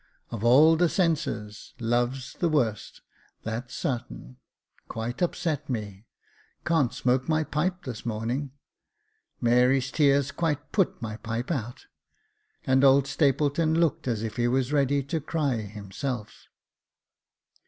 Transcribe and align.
Of 0.31 0.43
all 0.43 0.77
the 0.77 0.89
senses 0.89 1.75
love's 1.79 2.33
the 2.33 2.49
worst, 2.49 3.01
that's 3.43 3.75
sartain— 3.75 4.37
quite 4.87 5.21
upset 5.21 5.69
me, 5.69 6.07
can't 6.65 6.91
smoke 6.91 7.29
my 7.29 7.43
pipe 7.43 7.83
this 7.83 8.03
morning— 8.03 8.49
Mary's 9.41 9.91
tears 9.91 10.31
quite 10.31 10.71
put 10.71 10.99
my 11.03 11.17
pipe 11.17 11.51
out 11.51 11.85
"—and 12.65 12.83
old 12.83 13.05
Stapleton 13.05 13.79
looked 13.79 14.07
as 14.07 14.23
if 14.23 14.37
he 14.37 14.47
was 14.47 14.73
ready 14.73 15.03
to 15.03 15.21
cry 15.21 15.57
himself. 15.57 16.47